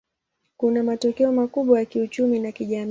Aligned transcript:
Kuna 0.57 0.83
matokeo 0.83 1.31
makubwa 1.31 1.79
ya 1.79 1.85
kiuchumi 1.85 2.39
na 2.39 2.51
kijamii. 2.51 2.79